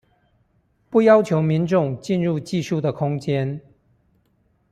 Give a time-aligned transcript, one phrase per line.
[0.89, 3.61] 不要求民眾進入技術的空間